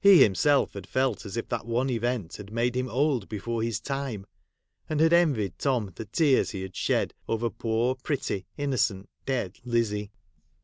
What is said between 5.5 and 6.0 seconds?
Tom